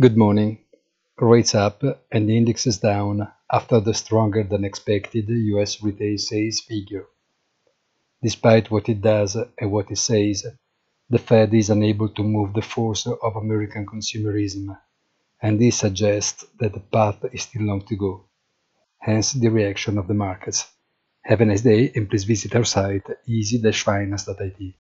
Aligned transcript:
Good 0.00 0.16
morning. 0.16 0.58
Rates 1.20 1.54
up 1.54 1.84
and 2.10 2.28
indexes 2.28 2.78
down 2.78 3.28
after 3.48 3.78
the 3.78 3.94
stronger 3.94 4.42
than 4.42 4.64
expected 4.64 5.28
US 5.28 5.80
retail 5.84 6.18
sales 6.18 6.58
figure. 6.58 7.06
Despite 8.20 8.72
what 8.72 8.88
it 8.88 9.00
does 9.00 9.36
and 9.36 9.70
what 9.70 9.92
it 9.92 9.98
says, 9.98 10.44
the 11.08 11.18
Fed 11.18 11.54
is 11.54 11.70
unable 11.70 12.08
to 12.08 12.24
move 12.24 12.54
the 12.54 12.60
force 12.60 13.06
of 13.06 13.36
American 13.36 13.86
consumerism, 13.86 14.76
and 15.40 15.60
this 15.60 15.78
suggests 15.78 16.44
that 16.58 16.72
the 16.72 16.80
path 16.80 17.24
is 17.32 17.42
still 17.42 17.62
long 17.62 17.82
to 17.82 17.94
go. 17.94 18.24
Hence 18.98 19.32
the 19.32 19.48
reaction 19.48 19.96
of 19.96 20.08
the 20.08 20.14
markets. 20.14 20.66
Have 21.22 21.40
a 21.40 21.44
nice 21.44 21.60
day 21.60 21.92
and 21.94 22.10
please 22.10 22.24
visit 22.24 22.56
our 22.56 22.64
site 22.64 23.06
easy-finance.it. 23.28 24.74